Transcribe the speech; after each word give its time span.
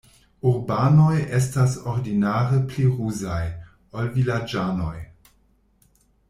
Urbanoj 0.51 1.17
estas 1.39 1.75
ordinare 1.91 2.61
pli 2.71 2.87
ruzaj, 2.95 3.43
ol 4.01 4.11
vilaĝanoj. 4.17 4.97